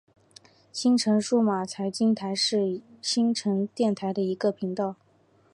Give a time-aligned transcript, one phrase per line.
[0.73, 4.95] 新城数码财经台是新城电台的一个频道。